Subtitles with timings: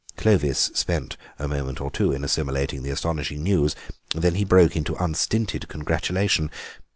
[0.17, 3.75] Clovis spent a moment or two in assimilating the astonishing news;
[4.15, 6.49] then he broke out into unstinted congratulation.